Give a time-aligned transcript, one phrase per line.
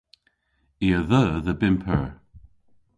[0.85, 2.09] I a dheu dhe bymp eur.